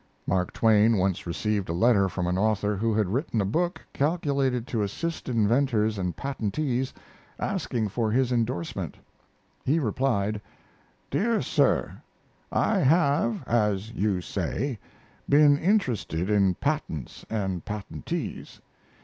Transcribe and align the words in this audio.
Mark 0.25 0.51
Twain 0.51 0.97
once 0.97 1.27
received 1.27 1.69
a 1.69 1.73
letter 1.73 2.09
from 2.09 2.25
an 2.25 2.35
author 2.35 2.75
who 2.75 2.91
had 2.91 3.09
written 3.09 3.39
a 3.39 3.45
book 3.45 3.79
calculated 3.93 4.65
to 4.65 4.81
assist 4.81 5.29
inventors 5.29 5.99
and 5.99 6.15
patentees, 6.17 6.91
asking 7.39 7.87
for 7.87 8.09
his 8.09 8.31
indorsement. 8.31 8.97
He 9.63 9.77
replied: 9.77 10.41
DEAR 11.11 11.43
SIR, 11.43 12.01
I 12.51 12.79
have, 12.79 13.47
as 13.47 13.91
you 13.93 14.21
say, 14.21 14.79
been 15.29 15.59
interested 15.59 16.31
in 16.31 16.55
patents 16.55 17.23
and 17.29 17.63
patentees. 17.63 18.59